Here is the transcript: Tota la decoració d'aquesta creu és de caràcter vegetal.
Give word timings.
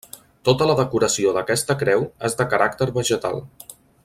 Tota 0.47 0.67
la 0.69 0.75
decoració 0.79 1.33
d'aquesta 1.37 1.77
creu 1.83 2.09
és 2.31 2.39
de 2.43 2.51
caràcter 2.55 2.93
vegetal. 3.01 3.43